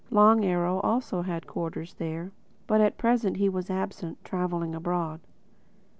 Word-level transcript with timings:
Long 0.09 0.43
Arrow 0.43 0.79
also 0.79 1.21
had 1.21 1.45
quarters 1.45 1.93
there; 1.93 2.31
but 2.65 2.81
at 2.81 2.97
present 2.97 3.37
he 3.37 3.47
was 3.49 3.69
absent, 3.69 4.17
traveling 4.25 4.73
abroad. 4.73 5.19